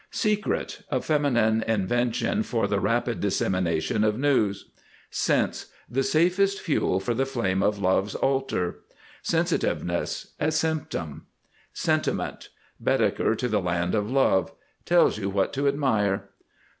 SECRET. 0.09 0.81
A 0.89 0.99
feminine 0.99 1.63
invention 1.67 2.41
for 2.41 2.65
the 2.65 2.79
rapid 2.79 3.19
dissemination 3.19 4.03
of 4.03 4.17
news. 4.17 4.71
SENSE. 5.11 5.67
The 5.87 6.01
safest 6.01 6.59
fuel 6.59 6.99
for 6.99 7.13
the 7.13 7.27
flame 7.27 7.61
on 7.61 7.79
Love's 7.79 8.15
Altar. 8.15 8.79
SENSITIVENESS. 9.21 10.31
A 10.39 10.51
symptom. 10.51 11.27
SENTIMENT. 11.73 12.49
Baedeker 12.83 13.35
to 13.35 13.47
the 13.47 13.61
Land 13.61 13.93
of 13.93 14.09
Love. 14.09 14.51
Tells 14.85 15.19
you 15.19 15.29
what 15.29 15.53
to 15.53 15.67
admire. 15.67 16.29